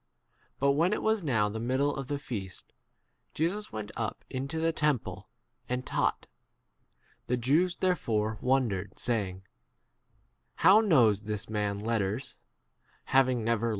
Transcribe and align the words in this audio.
* 0.31 0.59
But 0.59 0.71
when 0.71 0.93
it 0.93 1.03
was 1.03 1.21
now 1.21 1.47
the 1.47 1.59
middle 1.59 1.95
of 1.95 2.07
the 2.07 2.17
feast, 2.17 2.73
Jesus 3.35 3.71
went 3.71 3.91
up 3.95 4.25
into 4.31 4.57
5 4.57 4.63
the 4.63 4.71
temple 4.73 5.27
° 5.63 5.65
and 5.69 5.85
taught, 5.85 6.21
p 6.21 6.27
The 7.27 7.37
Jews 7.37 7.75
therefore 7.75 8.39
wondered, 8.41 8.97
saying, 8.97 9.43
How 10.55 10.79
knows 10.81 11.21
this 11.25 11.47
man 11.51 11.77
letters, 11.77 12.39
having 13.05 13.47
m 13.47 13.59
T.R. 13.59 13.69